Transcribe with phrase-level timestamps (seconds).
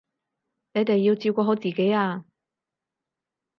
[0.73, 2.25] 你哋要照顧好自己啊